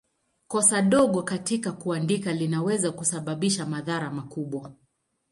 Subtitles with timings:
[0.47, 4.73] Kosa dogo katika kuandika linaweza kusababisha madhara makubwa.